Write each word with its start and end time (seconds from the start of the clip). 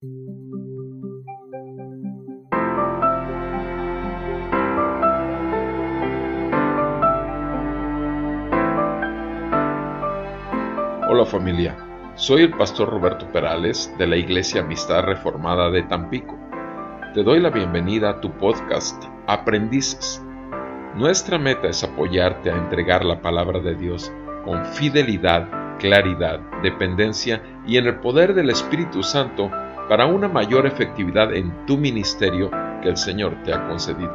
Hola 0.00 0.14
familia, 11.26 11.76
soy 12.14 12.42
el 12.42 12.56
pastor 12.56 12.90
Roberto 12.90 13.26
Perales 13.32 13.92
de 13.98 14.06
la 14.06 14.14
Iglesia 14.14 14.60
Amistad 14.60 15.02
Reformada 15.02 15.68
de 15.72 15.82
Tampico. 15.82 16.38
Te 17.12 17.24
doy 17.24 17.40
la 17.40 17.50
bienvenida 17.50 18.10
a 18.10 18.20
tu 18.20 18.30
podcast 18.38 19.02
Aprendices. 19.26 20.22
Nuestra 20.94 21.40
meta 21.40 21.66
es 21.66 21.82
apoyarte 21.82 22.52
a 22.52 22.56
entregar 22.56 23.04
la 23.04 23.20
palabra 23.20 23.58
de 23.58 23.74
Dios 23.74 24.12
con 24.44 24.64
fidelidad, 24.64 25.76
claridad, 25.80 26.38
dependencia 26.62 27.42
y 27.66 27.78
en 27.78 27.88
el 27.88 27.96
poder 27.96 28.34
del 28.34 28.50
Espíritu 28.50 29.02
Santo 29.02 29.50
para 29.88 30.04
una 30.04 30.28
mayor 30.28 30.66
efectividad 30.66 31.34
en 31.34 31.64
tu 31.64 31.78
ministerio 31.78 32.50
que 32.82 32.90
el 32.90 32.98
Señor 32.98 33.42
te 33.42 33.54
ha 33.54 33.66
concedido. 33.66 34.12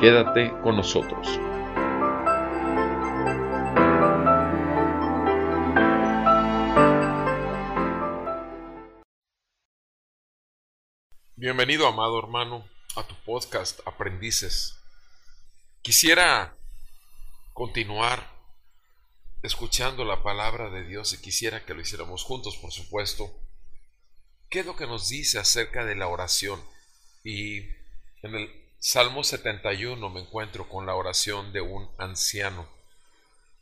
Quédate 0.00 0.50
con 0.62 0.76
nosotros. 0.76 1.28
Bienvenido, 11.36 11.86
amado 11.86 12.18
hermano, 12.18 12.64
a 12.96 13.02
tu 13.02 13.14
podcast 13.26 13.80
Aprendices. 13.86 14.78
Quisiera 15.82 16.54
continuar 17.52 18.30
escuchando 19.42 20.06
la 20.06 20.22
palabra 20.22 20.70
de 20.70 20.84
Dios 20.84 21.12
y 21.12 21.20
quisiera 21.20 21.66
que 21.66 21.74
lo 21.74 21.82
hiciéramos 21.82 22.24
juntos, 22.24 22.56
por 22.56 22.72
supuesto. 22.72 23.41
¿Qué 24.52 24.60
es 24.60 24.66
lo 24.66 24.76
que 24.76 24.86
nos 24.86 25.08
dice 25.08 25.38
acerca 25.38 25.82
de 25.86 25.96
la 25.96 26.08
oración? 26.08 26.62
Y 27.24 27.60
en 28.20 28.34
el 28.34 28.50
Salmo 28.78 29.24
71 29.24 30.10
me 30.10 30.20
encuentro 30.20 30.68
con 30.68 30.84
la 30.84 30.94
oración 30.94 31.54
de 31.54 31.62
un 31.62 31.88
anciano. 31.96 32.68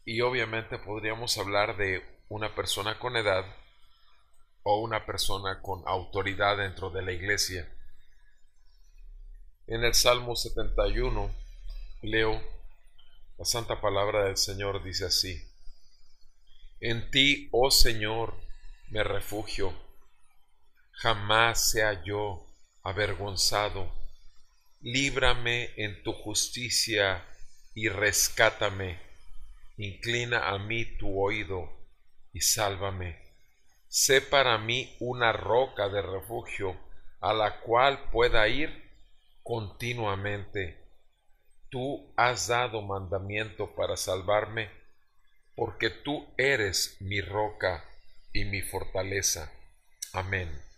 Y 0.04 0.20
obviamente 0.22 0.78
podríamos 0.78 1.38
hablar 1.38 1.76
de 1.76 2.04
una 2.28 2.56
persona 2.56 2.98
con 2.98 3.16
edad 3.16 3.44
o 4.64 4.80
una 4.80 5.06
persona 5.06 5.62
con 5.62 5.86
autoridad 5.86 6.56
dentro 6.56 6.90
de 6.90 7.02
la 7.02 7.12
iglesia. 7.12 7.72
En 9.68 9.84
el 9.84 9.94
Salmo 9.94 10.34
71 10.34 11.30
leo 12.02 12.42
la 13.38 13.44
santa 13.44 13.80
palabra 13.80 14.24
del 14.24 14.36
Señor 14.36 14.82
dice 14.82 15.04
así, 15.04 15.40
En 16.80 17.12
ti, 17.12 17.48
oh 17.52 17.70
Señor, 17.70 18.34
me 18.88 19.04
refugio 19.04 19.88
jamás 20.92 21.70
sea 21.70 22.02
yo 22.04 22.46
avergonzado. 22.82 23.92
Líbrame 24.80 25.70
en 25.76 26.02
tu 26.02 26.12
justicia 26.12 27.24
y 27.74 27.88
rescátame. 27.88 28.98
Inclina 29.76 30.48
a 30.48 30.58
mí 30.58 30.84
tu 30.84 31.20
oído 31.20 31.70
y 32.32 32.40
sálvame. 32.40 33.18
Sé 33.88 34.20
para 34.20 34.56
mí 34.58 34.94
una 35.00 35.32
roca 35.32 35.88
de 35.88 36.02
refugio 36.02 36.76
a 37.20 37.32
la 37.32 37.60
cual 37.60 38.10
pueda 38.10 38.46
ir 38.48 38.90
continuamente. 39.42 40.78
Tú 41.70 42.12
has 42.16 42.48
dado 42.48 42.82
mandamiento 42.82 43.74
para 43.74 43.96
salvarme, 43.96 44.70
porque 45.54 45.90
tú 45.90 46.26
eres 46.36 46.96
mi 47.00 47.20
roca 47.20 47.84
y 48.32 48.44
mi 48.44 48.62
fortaleza. 48.62 49.52
Amén. 50.12 50.69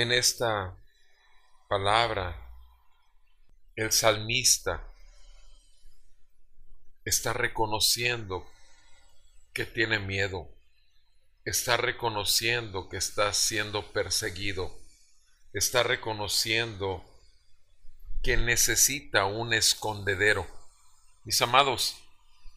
En 0.00 0.12
esta 0.12 0.74
palabra, 1.68 2.34
el 3.76 3.92
salmista 3.92 4.82
está 7.04 7.34
reconociendo 7.34 8.50
que 9.52 9.66
tiene 9.66 9.98
miedo, 9.98 10.48
está 11.44 11.76
reconociendo 11.76 12.88
que 12.88 12.96
está 12.96 13.34
siendo 13.34 13.92
perseguido, 13.92 14.74
está 15.52 15.82
reconociendo 15.82 17.04
que 18.22 18.38
necesita 18.38 19.26
un 19.26 19.52
escondedero. 19.52 20.46
Mis 21.24 21.42
amados, 21.42 21.98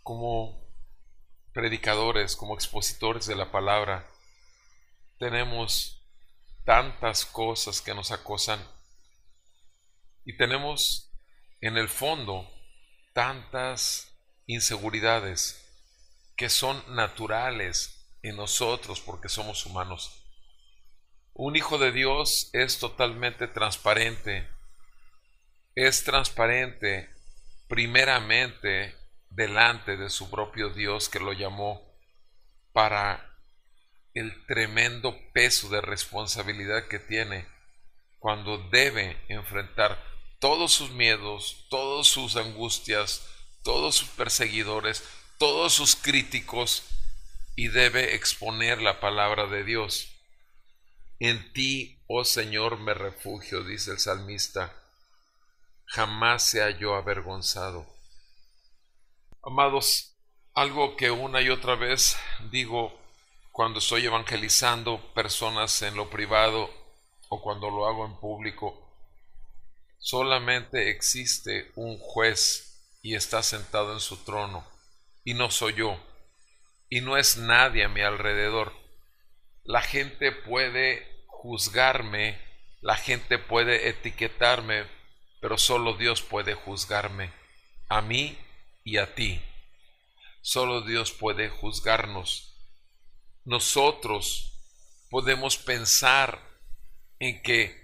como 0.01 0.65
predicadores, 1.51 2.37
como 2.37 2.55
expositores 2.55 3.25
de 3.25 3.35
la 3.35 3.51
palabra, 3.51 4.09
tenemos 5.19 6.02
tantas 6.65 7.25
cosas 7.25 7.81
que 7.81 7.93
nos 7.93 8.11
acosan 8.11 8.59
y 10.25 10.37
tenemos 10.37 11.11
en 11.61 11.77
el 11.77 11.89
fondo 11.89 12.49
tantas 13.13 14.17
inseguridades 14.45 15.59
que 16.35 16.49
son 16.49 16.83
naturales 16.95 18.07
en 18.21 18.37
nosotros 18.37 19.01
porque 19.01 19.29
somos 19.29 19.65
humanos. 19.65 20.23
Un 21.33 21.55
hijo 21.55 21.77
de 21.77 21.91
Dios 21.91 22.49
es 22.53 22.79
totalmente 22.79 23.47
transparente. 23.47 24.49
Es 25.75 26.03
transparente 26.03 27.09
primeramente 27.67 28.95
delante 29.29 29.97
de 29.97 30.09
su 30.09 30.29
propio 30.29 30.69
Dios 30.69 31.09
que 31.09 31.19
lo 31.19 31.33
llamó 31.33 31.81
para 32.71 33.32
el 34.13 34.45
tremendo 34.45 35.17
peso 35.33 35.69
de 35.69 35.81
responsabilidad 35.81 36.87
que 36.87 36.99
tiene 36.99 37.47
cuando 38.19 38.57
debe 38.69 39.17
enfrentar 39.27 40.01
todos 40.39 40.71
sus 40.73 40.91
miedos, 40.91 41.65
todas 41.69 42.07
sus 42.07 42.35
angustias, 42.35 43.27
todos 43.63 43.95
sus 43.95 44.09
perseguidores, 44.09 45.03
todos 45.37 45.73
sus 45.73 45.95
críticos 45.95 46.83
y 47.55 47.67
debe 47.69 48.15
exponer 48.15 48.81
la 48.81 48.99
palabra 48.99 49.47
de 49.47 49.63
Dios. 49.63 50.09
En 51.19 51.51
ti, 51.53 51.99
oh 52.07 52.25
Señor, 52.25 52.79
me 52.79 52.93
refugio, 52.93 53.63
dice 53.63 53.91
el 53.91 53.99
salmista, 53.99 54.73
jamás 55.85 56.43
sea 56.43 56.69
yo 56.71 56.95
avergonzado. 56.95 57.87
Amados, 59.43 60.15
algo 60.53 60.95
que 60.95 61.11
una 61.11 61.41
y 61.41 61.49
otra 61.49 61.75
vez 61.75 62.17
digo 62.51 63.02
cuando 63.53 63.77
estoy 63.77 64.03
evangelizando 64.03 65.13
personas 65.13 65.79
en 65.83 65.95
lo 65.95 66.09
privado 66.09 66.71
o 67.29 67.39
cuando 67.39 67.69
lo 67.69 67.85
hago 67.85 68.03
en 68.07 68.15
público, 68.15 68.91
solamente 69.99 70.89
existe 70.89 71.71
un 71.75 71.99
juez 71.99 72.97
y 73.03 73.13
está 73.13 73.43
sentado 73.43 73.93
en 73.93 73.99
su 73.99 74.17
trono, 74.23 74.65
y 75.23 75.35
no 75.35 75.51
soy 75.51 75.75
yo, 75.75 76.03
y 76.89 77.01
no 77.01 77.15
es 77.15 77.37
nadie 77.37 77.83
a 77.83 77.89
mi 77.89 78.01
alrededor. 78.01 78.73
La 79.63 79.83
gente 79.83 80.31
puede 80.31 81.23
juzgarme, 81.27 82.41
la 82.81 82.95
gente 82.95 83.37
puede 83.37 83.87
etiquetarme, 83.87 84.87
pero 85.41 85.59
solo 85.59 85.93
Dios 85.93 86.23
puede 86.23 86.55
juzgarme, 86.55 87.31
a 87.87 88.01
mí 88.01 88.35
y 88.83 88.97
a 88.97 89.13
ti. 89.13 89.43
Solo 90.41 90.81
Dios 90.81 91.11
puede 91.11 91.49
juzgarnos 91.49 92.52
nosotros 93.45 94.53
podemos 95.09 95.57
pensar 95.57 96.41
en 97.19 97.41
que 97.41 97.83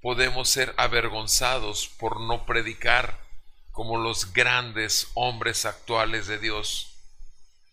podemos 0.00 0.48
ser 0.48 0.74
avergonzados 0.76 1.88
por 1.88 2.20
no 2.20 2.46
predicar 2.46 3.20
como 3.72 3.98
los 3.98 4.32
grandes 4.32 5.08
hombres 5.14 5.64
actuales 5.66 6.26
de 6.26 6.38
Dios. 6.38 6.94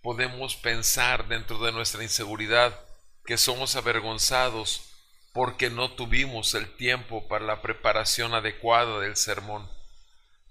Podemos 0.01 0.55
pensar 0.55 1.27
dentro 1.27 1.59
de 1.59 1.71
nuestra 1.71 2.03
inseguridad 2.03 2.79
que 3.25 3.37
somos 3.37 3.75
avergonzados 3.75 4.89
porque 5.33 5.69
no 5.69 5.91
tuvimos 5.91 6.53
el 6.55 6.75
tiempo 6.75 7.27
para 7.27 7.45
la 7.45 7.61
preparación 7.61 8.33
adecuada 8.33 8.99
del 8.99 9.15
sermón. 9.15 9.69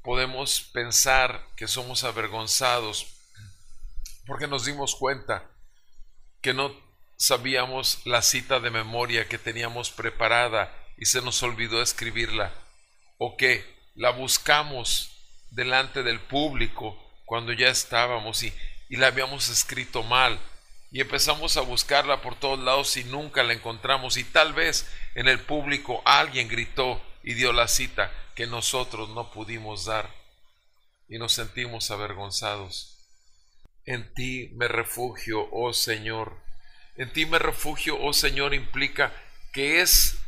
Podemos 0.03 0.63
pensar 0.73 1.47
que 1.57 1.69
somos 1.69 2.05
avergonzados 2.05 3.09
porque 4.27 4.47
nos 4.47 4.65
dimos 4.65 4.95
cuenta 4.95 5.50
que 6.41 6.55
no 6.55 6.75
sabíamos 7.17 8.05
la 8.07 8.23
cita 8.23 8.61
de 8.61 8.71
memoria 8.71 9.29
que 9.29 9.39
teníamos 9.39 9.91
preparada 9.91 10.75
y 10.97 11.07
se 11.07 11.23
nos 11.23 11.43
olvidó 11.43 11.83
escribirla, 11.83 12.53
o 13.19 13.37
que 13.37 13.65
la 13.95 14.11
buscamos 14.11 15.11
delante 15.51 16.03
del 16.03 16.21
público 16.21 16.97
cuando 17.25 17.53
ya 17.53 17.69
estábamos 17.69 18.43
y, 18.43 18.53
y 18.89 18.97
la 18.97 19.09
habíamos 19.09 19.49
escrito 19.49 20.03
mal 20.03 20.39
y 20.91 21.01
empezamos 21.01 21.57
a 21.57 21.61
buscarla 21.61 22.21
por 22.21 22.35
todos 22.35 22.59
lados 22.59 22.97
y 22.97 23.05
nunca 23.05 23.45
la 23.45 23.53
encontramos 23.53 24.17
y 24.17 24.25
tal 24.25 24.53
vez 24.53 24.91
en 25.15 25.29
el 25.29 25.41
público 25.41 26.03
alguien 26.05 26.49
gritó 26.49 27.01
y 27.23 27.35
dio 27.35 27.53
la 27.53 27.69
cita 27.69 28.13
que 28.35 28.47
nosotros 28.47 29.11
no 29.11 29.31
pudimos 29.31 29.85
dar 29.85 30.11
y 31.09 31.19
nos 31.19 31.33
sentimos 31.33 31.91
avergonzados. 31.91 33.00
En 33.85 34.13
ti 34.15 34.51
me 34.55 34.69
refugio, 34.69 35.49
oh 35.53 35.73
Señor. 35.73 36.37
En 36.97 37.13
ti 37.13 37.27
me 37.27 37.39
refugio, 37.39 37.99
oh 38.01 38.13
Señor, 38.13 38.55
implica 38.55 39.13
que 39.53 39.81
es 39.81 40.19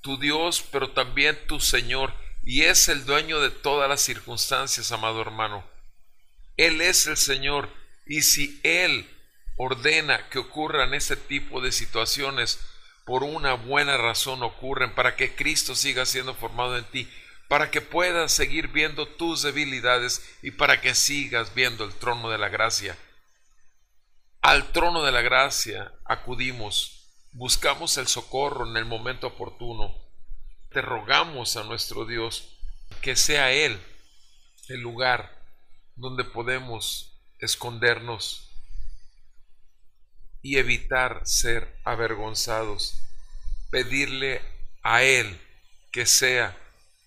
tu 0.00 0.18
Dios, 0.18 0.64
pero 0.72 0.90
también 0.92 1.38
tu 1.46 1.60
Señor, 1.60 2.14
y 2.42 2.62
es 2.62 2.88
el 2.88 3.04
dueño 3.04 3.40
de 3.40 3.50
todas 3.50 3.88
las 3.88 4.00
circunstancias, 4.00 4.92
amado 4.92 5.20
hermano. 5.20 5.64
Él 6.56 6.80
es 6.80 7.06
el 7.06 7.16
Señor, 7.16 7.70
y 8.06 8.22
si 8.22 8.60
Él 8.62 9.08
ordena 9.56 10.28
que 10.30 10.38
ocurran 10.38 10.94
este 10.94 11.16
tipo 11.16 11.60
de 11.60 11.70
situaciones, 11.70 12.60
por 13.04 13.22
una 13.24 13.54
buena 13.54 13.96
razón 13.96 14.42
ocurren, 14.42 14.94
para 14.94 15.16
que 15.16 15.34
Cristo 15.34 15.74
siga 15.74 16.06
siendo 16.06 16.34
formado 16.34 16.76
en 16.76 16.84
ti, 16.84 17.08
para 17.50 17.72
que 17.72 17.80
puedas 17.80 18.30
seguir 18.30 18.68
viendo 18.68 19.08
tus 19.08 19.42
debilidades 19.42 20.24
y 20.40 20.52
para 20.52 20.80
que 20.80 20.94
sigas 20.94 21.52
viendo 21.52 21.82
el 21.82 21.92
trono 21.92 22.30
de 22.30 22.38
la 22.38 22.48
gracia. 22.48 22.96
Al 24.40 24.70
trono 24.70 25.02
de 25.02 25.10
la 25.10 25.20
gracia 25.20 25.92
acudimos, 26.04 27.08
buscamos 27.32 27.98
el 27.98 28.06
socorro 28.06 28.70
en 28.70 28.76
el 28.76 28.84
momento 28.84 29.26
oportuno. 29.26 29.92
Te 30.70 30.80
rogamos 30.80 31.56
a 31.56 31.64
nuestro 31.64 32.06
Dios 32.06 32.56
que 33.02 33.16
sea 33.16 33.50
Él 33.50 33.82
el 34.68 34.78
lugar 34.78 35.36
donde 35.96 36.22
podemos 36.22 37.20
escondernos 37.40 38.48
y 40.40 40.58
evitar 40.58 41.22
ser 41.24 41.80
avergonzados. 41.82 42.94
Pedirle 43.72 44.40
a 44.84 45.02
Él 45.02 45.40
que 45.90 46.06
sea 46.06 46.56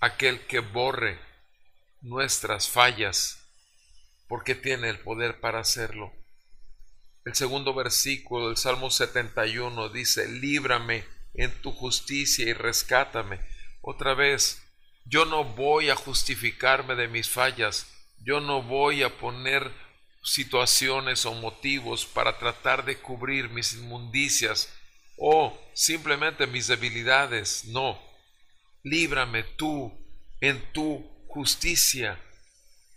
aquel 0.04 0.46
que 0.48 0.60
borre 0.60 1.18
nuestras 2.02 2.68
fallas, 2.68 3.40
porque 4.28 4.54
tiene 4.54 4.90
el 4.90 5.00
poder 5.00 5.40
para 5.40 5.60
hacerlo. 5.60 6.12
El 7.24 7.36
segundo 7.36 7.74
versículo 7.74 8.50
del 8.50 8.58
Salmo 8.58 8.92
71 8.92 9.88
dice, 9.90 10.28
líbrame 10.28 11.06
en 11.36 11.52
tu 11.62 11.72
justicia 11.72 12.46
y 12.46 12.52
rescátame. 12.52 13.40
Otra 13.82 14.14
vez, 14.14 14.62
yo 15.06 15.24
no 15.24 15.46
voy 15.46 15.90
a 15.90 15.96
justificarme 15.96 16.96
de 16.96 17.08
mis 17.08 17.30
fallas, 17.30 17.88
yo 18.26 18.42
no 18.42 18.62
voy 18.62 19.04
a 19.04 19.18
poner 19.18 19.72
situaciones 20.22 21.26
o 21.26 21.34
motivos 21.34 22.06
para 22.06 22.38
tratar 22.38 22.84
de 22.84 22.98
cubrir 22.98 23.50
mis 23.50 23.74
inmundicias 23.74 24.70
o 25.18 25.58
simplemente 25.74 26.46
mis 26.46 26.68
debilidades. 26.68 27.64
No, 27.66 28.13
líbrame 28.84 29.44
tú 29.44 29.92
en 30.42 30.72
tu 30.74 31.04
justicia. 31.28 32.20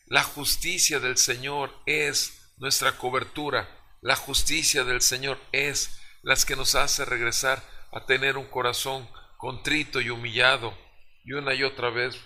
La 0.06 0.22
justicia 0.22 1.00
del 1.00 1.16
Señor 1.16 1.72
es 1.86 2.52
nuestra 2.58 2.98
cobertura. 2.98 3.68
La 4.02 4.16
justicia 4.16 4.84
del 4.84 5.00
Señor 5.00 5.40
es 5.52 5.98
las 6.22 6.44
que 6.44 6.56
nos 6.56 6.74
hace 6.74 7.04
regresar 7.04 7.62
a 7.92 8.04
tener 8.04 8.36
un 8.36 8.46
corazón 8.46 9.08
contrito 9.38 10.00
y 10.00 10.10
humillado 10.10 10.76
y 11.24 11.32
una 11.32 11.54
y 11.54 11.62
otra 11.62 11.90
vez 11.90 12.16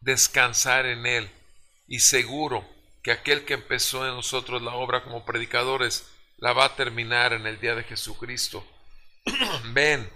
descansar 0.00 0.86
en 0.86 1.06
Él 1.06 1.30
y 1.86 2.00
seguro 2.00 2.68
que 3.02 3.12
aquel 3.12 3.44
que 3.44 3.54
empezó 3.54 4.06
en 4.06 4.14
nosotros 4.14 4.62
la 4.62 4.74
obra 4.74 5.02
como 5.04 5.24
predicadores 5.24 6.10
la 6.38 6.52
va 6.52 6.66
a 6.66 6.76
terminar 6.76 7.32
en 7.32 7.46
el 7.46 7.60
día 7.60 7.74
de 7.74 7.84
Jesucristo. 7.84 8.66
Ven, 9.72 10.10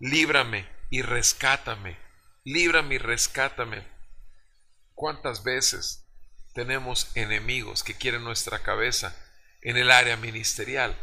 líbrame 0.00 0.68
y 0.90 1.02
rescátame, 1.02 1.98
líbrame 2.44 2.96
y 2.96 2.98
rescátame. 2.98 3.86
¿Cuántas 4.94 5.42
veces 5.42 6.04
tenemos 6.54 7.08
enemigos 7.16 7.82
que 7.82 7.94
quieren 7.94 8.22
nuestra 8.22 8.62
cabeza? 8.62 9.16
en 9.64 9.78
el 9.78 9.90
área 9.90 10.16
ministerial. 10.16 10.94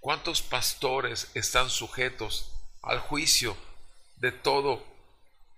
¿Cuántos 0.00 0.42
pastores 0.42 1.30
están 1.34 1.70
sujetos 1.70 2.50
al 2.82 2.98
juicio 2.98 3.56
de 4.16 4.32
todo 4.32 4.84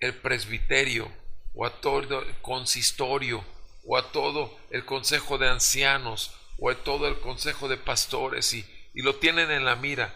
el 0.01 0.15
presbiterio 0.15 1.11
o 1.55 1.65
a 1.65 1.81
todo 1.81 2.23
el 2.23 2.35
consistorio 2.43 3.45
o 3.87 3.97
a 3.97 4.13
todo 4.13 4.59
el 4.71 4.85
consejo 4.85 5.39
de 5.39 5.49
ancianos 5.49 6.35
o 6.59 6.71
a 6.71 6.83
todo 6.83 7.07
el 7.07 7.21
consejo 7.21 7.69
de 7.69 7.77
pastores 7.77 8.53
y, 8.53 8.67
y 8.95 9.03
lo 9.03 9.17
tienen 9.17 9.51
en 9.51 9.65
la 9.65 9.77
mira 9.77 10.15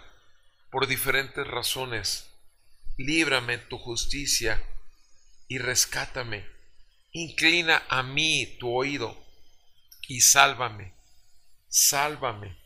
por 0.71 0.87
diferentes 0.87 1.47
razones? 1.47 2.31
Líbrame 2.97 3.59
tu 3.59 3.79
justicia 3.79 4.63
y 5.49 5.59
rescátame. 5.59 6.47
Inclina 7.13 7.85
a 7.89 8.03
mí 8.03 8.57
tu 8.59 8.75
oído 8.75 9.17
y 10.09 10.21
sálvame 10.21 10.95
sálvame, 11.75 12.57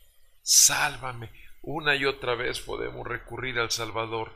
sálvame. 0.43 1.31
Una 1.63 1.95
y 1.95 2.05
otra 2.05 2.35
vez 2.35 2.59
podemos 2.59 3.07
recurrir 3.07 3.57
al 3.57 3.71
Salvador, 3.71 4.31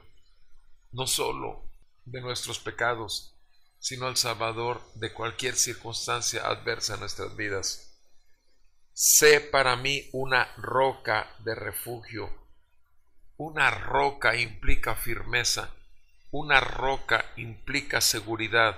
no 0.91 1.05
solo 1.05 1.69
de 2.05 2.21
nuestros 2.21 2.57
pecados, 2.57 3.39
sino 3.79 4.07
al 4.07 4.17
Salvador 4.17 4.81
de 4.95 5.13
cualquier 5.13 5.55
circunstancia 5.55 6.47
adversa 6.47 6.95
en 6.95 7.01
nuestras 7.01 7.35
vidas. 7.35 8.01
Sé 8.93 9.41
para 9.41 9.75
mí 9.75 10.09
una 10.11 10.51
roca 10.57 11.35
de 11.39 11.53
refugio. 11.53 12.31
Una 13.37 13.69
roca 13.69 14.35
implica 14.35 14.95
firmeza, 14.95 15.71
una 16.33 16.59
roca 16.59 17.23
implica 17.37 18.01
seguridad, 18.01 18.77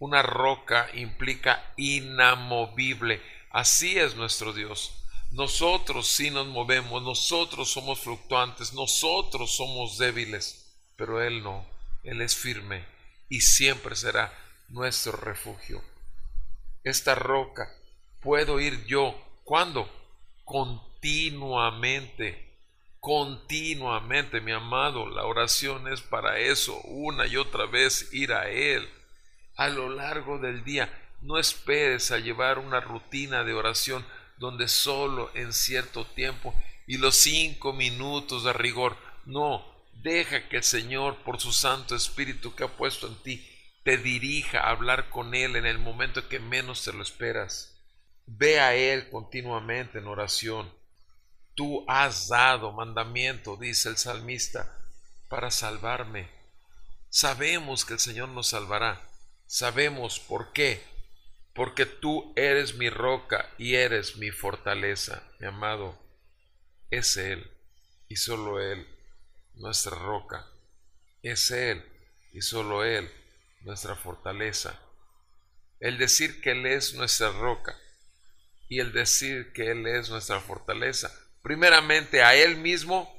una 0.00 0.20
roca 0.20 0.88
implica 0.94 1.72
inamovible. 1.76 3.22
Así 3.50 4.00
es 4.00 4.16
nuestro 4.16 4.52
Dios. 4.52 4.92
Nosotros 5.30 6.08
sí 6.08 6.32
nos 6.32 6.48
movemos, 6.48 7.00
nosotros 7.04 7.70
somos 7.70 8.00
fluctuantes, 8.00 8.72
nosotros 8.72 9.54
somos 9.54 9.96
débiles, 9.96 10.76
pero 10.96 11.22
Él 11.22 11.44
no, 11.44 11.64
Él 12.02 12.20
es 12.20 12.34
firme 12.34 12.84
y 13.28 13.42
siempre 13.42 13.94
será 13.94 14.36
nuestro 14.68 15.12
refugio. 15.12 15.80
Esta 16.82 17.14
roca 17.14 17.72
puedo 18.20 18.58
ir 18.58 18.86
yo, 18.86 19.14
¿cuándo? 19.44 19.88
Continuamente, 20.42 22.51
continuamente, 23.02 24.40
mi 24.40 24.52
amado, 24.52 25.08
la 25.08 25.24
oración 25.24 25.92
es 25.92 26.00
para 26.00 26.38
eso, 26.38 26.80
una 26.82 27.26
y 27.26 27.36
otra 27.36 27.66
vez 27.66 28.14
ir 28.14 28.32
a 28.32 28.48
Él 28.48 28.88
a 29.56 29.68
lo 29.68 29.88
largo 29.88 30.38
del 30.38 30.62
día. 30.62 30.88
No 31.20 31.36
esperes 31.36 32.12
a 32.12 32.18
llevar 32.18 32.60
una 32.60 32.78
rutina 32.78 33.42
de 33.42 33.54
oración 33.54 34.06
donde 34.38 34.68
solo 34.68 35.32
en 35.34 35.52
cierto 35.52 36.06
tiempo 36.06 36.54
y 36.86 36.98
los 36.98 37.16
cinco 37.16 37.72
minutos 37.72 38.44
de 38.44 38.52
rigor. 38.52 38.96
No, 39.26 39.66
deja 39.94 40.48
que 40.48 40.58
el 40.58 40.62
Señor, 40.62 41.24
por 41.24 41.40
su 41.40 41.52
Santo 41.52 41.96
Espíritu 41.96 42.54
que 42.54 42.62
ha 42.62 42.76
puesto 42.76 43.08
en 43.08 43.16
ti, 43.24 43.44
te 43.82 43.96
dirija 43.96 44.60
a 44.60 44.70
hablar 44.70 45.10
con 45.10 45.34
Él 45.34 45.56
en 45.56 45.66
el 45.66 45.80
momento 45.80 46.28
que 46.28 46.38
menos 46.38 46.84
te 46.84 46.92
lo 46.92 47.02
esperas. 47.02 47.76
Ve 48.26 48.60
a 48.60 48.76
Él 48.76 49.10
continuamente 49.10 49.98
en 49.98 50.06
oración. 50.06 50.72
Tú 51.54 51.84
has 51.88 52.28
dado 52.28 52.72
mandamiento, 52.72 53.56
dice 53.56 53.88
el 53.88 53.96
salmista, 53.96 54.76
para 55.28 55.50
salvarme. 55.50 56.30
Sabemos 57.08 57.84
que 57.84 57.94
el 57.94 58.00
Señor 58.00 58.28
nos 58.30 58.48
salvará. 58.48 59.08
Sabemos 59.46 60.18
por 60.18 60.52
qué 60.52 60.92
porque 61.54 61.84
tú 61.84 62.32
eres 62.36 62.74
mi 62.74 62.88
roca 62.88 63.50
y 63.58 63.74
eres 63.74 64.16
mi 64.16 64.30
fortaleza, 64.30 65.22
mi 65.38 65.46
amado. 65.46 65.98
Es 66.90 67.16
Él 67.16 67.50
y 68.08 68.16
solo 68.16 68.60
Él, 68.60 68.86
nuestra 69.54 69.96
roca. 69.96 70.46
Es 71.22 71.50
Él 71.50 71.84
y 72.32 72.40
solo 72.40 72.84
Él, 72.84 73.10
nuestra 73.60 73.96
fortaleza. 73.96 74.80
El 75.78 75.98
decir 75.98 76.40
que 76.40 76.52
Él 76.52 76.66
es 76.66 76.94
nuestra 76.94 77.30
roca 77.32 77.78
y 78.68 78.80
el 78.80 78.92
decir 78.92 79.52
que 79.52 79.70
Él 79.70 79.86
es 79.86 80.08
nuestra 80.08 80.40
fortaleza, 80.40 81.12
primeramente 81.42 82.22
a 82.22 82.34
Él 82.34 82.56
mismo, 82.56 83.12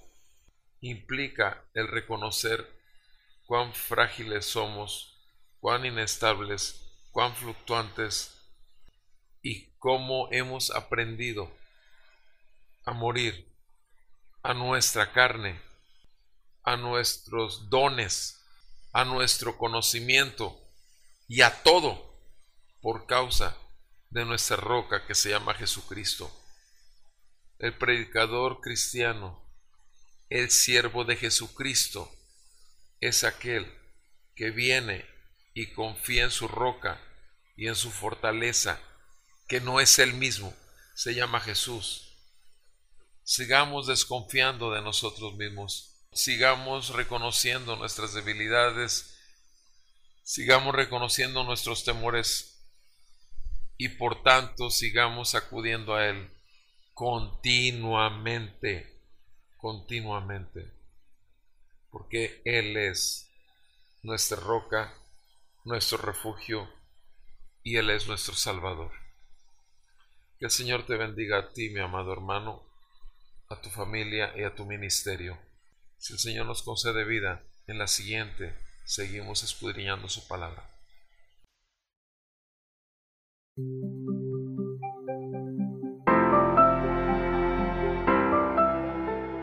implica 0.82 1.63
el 1.74 1.88
reconocer 1.88 2.68
cuán 3.46 3.74
frágiles 3.74 4.46
somos, 4.46 5.18
cuán 5.60 5.86
inestables 5.86 6.84
cuán 7.13 7.36
fluctuantes 7.36 8.36
y 9.44 9.72
cómo 9.77 10.27
hemos 10.32 10.72
aprendido 10.72 11.50
a 12.86 12.92
morir 12.92 13.48
a 14.42 14.53
nuestra 14.56 15.13
carne, 15.13 15.62
a 16.63 16.75
nuestros 16.75 17.70
dones, 17.70 18.44
a 18.94 19.06
nuestro 19.06 19.58
conocimiento 19.58 20.60
y 21.27 21.42
a 21.42 21.63
todo 21.63 22.20
por 22.82 23.06
causa 23.06 23.56
de 24.10 24.25
nuestra 24.25 24.58
roca 24.58 25.06
que 25.06 25.13
se 25.13 25.30
llama 25.30 25.53
Jesucristo. 25.53 26.32
El 27.63 27.77
predicador 27.77 28.60
cristiano, 28.60 29.41
el 30.29 30.51
siervo 30.51 31.05
de 31.05 31.15
Jesucristo, 31.15 32.12
es 33.00 33.24
aquel 33.24 33.65
que 34.36 34.51
viene 34.51 35.05
y 35.53 35.67
confía 35.67 36.25
en 36.25 36.32
su 36.32 36.50
roca 36.50 37.00
y 37.55 37.70
en 37.70 37.75
su 37.75 37.89
fortaleza, 37.89 38.82
que 39.48 39.62
no 39.62 39.79
es 39.79 39.98
el 40.00 40.13
mismo, 40.13 40.53
se 40.93 41.15
llama 41.15 41.39
Jesús. 41.39 42.17
Sigamos 43.24 43.88
desconfiando 43.88 44.70
de 44.74 44.82
nosotros 44.82 45.36
mismos, 45.36 45.96
sigamos 46.12 46.89
reconociendo 46.89 47.77
nuestras 47.77 48.13
debilidades 48.13 49.13
sigamos 50.25 50.75
reconociendo 50.75 51.46
nuestros 51.46 51.86
temores 51.86 52.60
y 53.77 53.88
por 53.88 54.22
tanto 54.22 54.70
sigamos 54.70 55.34
acudiendo 55.34 55.96
a 55.96 56.08
Él 56.10 56.29
continuamente, 56.93 59.01
continuamente, 59.57 60.71
porque 61.89 62.41
Él 62.45 62.77
es 62.77 63.31
nuestra 64.03 64.39
roca, 64.39 64.93
nuestro 65.63 65.97
refugio 65.97 66.69
y 67.63 67.77
Él 67.77 67.89
es 67.89 68.07
nuestro 68.07 68.35
Salvador. 68.35 68.91
Que 70.38 70.45
el 70.45 70.51
Señor 70.51 70.85
te 70.85 70.97
bendiga 70.97 71.39
a 71.39 71.53
ti, 71.53 71.69
mi 71.69 71.79
amado 71.79 72.13
hermano, 72.13 72.63
a 73.50 73.59
tu 73.62 73.69
familia 73.69 74.33
y 74.35 74.43
a 74.43 74.53
tu 74.53 74.65
ministerio. 74.65 75.39
Si 75.97 76.13
el 76.13 76.19
Señor 76.19 76.45
nos 76.45 76.63
concede 76.63 77.05
vida, 77.05 77.43
en 77.67 77.77
la 77.77 77.88
siguiente 77.88 78.53
seguimos 78.85 79.43
escudriñando 79.43 80.09
su 80.09 80.27
palabra. 80.27 80.69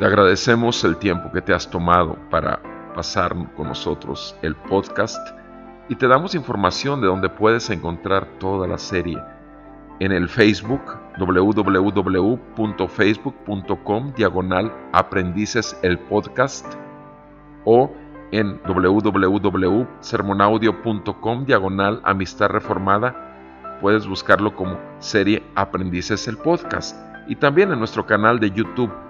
Te 0.00 0.07
agradecemos 0.07 0.83
el 0.85 0.97
tiempo 0.97 1.30
que 1.30 1.42
te 1.42 1.52
has 1.52 1.69
tomado 1.69 2.16
para 2.30 2.59
pasar 2.95 3.37
con 3.54 3.69
nosotros 3.69 4.35
el 4.40 4.57
podcast 4.57 5.21
y 5.90 5.95
te 5.95 6.09
damos 6.09 6.35
información 6.35 7.02
de 7.02 7.07
donde 7.07 7.28
puedes 7.28 7.69
encontrar 7.69 8.26
toda 8.38 8.66
la 8.66 8.78
serie 8.78 9.19
en 9.99 10.12
el 10.12 10.30
Facebook 10.30 10.80
www.facebook.com 11.19 14.14
diagonal 14.14 14.73
aprendices 14.95 15.78
el 15.83 15.99
podcast 15.99 16.64
o 17.66 17.92
en 18.33 18.59
www.sermonaudio.com 18.62 21.45
diagonal 21.45 22.00
amistad 22.04 22.49
reformada. 22.49 23.76
Puedes 23.83 24.07
buscarlo 24.07 24.57
como 24.57 24.78
serie 24.99 25.42
aprendices 25.57 26.26
el 26.26 26.38
podcast. 26.38 26.97
Y 27.28 27.37
también 27.37 27.71
en 27.71 27.78
nuestro 27.78 28.07
canal 28.07 28.40
de 28.40 28.50
YouTube 28.50 29.10